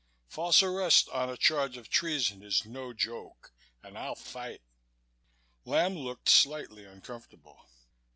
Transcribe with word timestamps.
False 0.27 0.63
arrest 0.63 1.07
on 1.09 1.29
a 1.29 1.37
charge 1.37 1.77
of 1.77 1.87
treason 1.87 2.41
is 2.41 2.65
no 2.65 2.91
joke 2.91 3.53
and 3.83 3.99
I'll 3.99 4.15
fight." 4.15 4.63
Lamb 5.63 5.93
looked 5.95 6.27
slightly 6.27 6.85
uncomfortable. 6.85 7.67